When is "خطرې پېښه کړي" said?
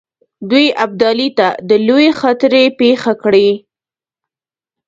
2.21-3.49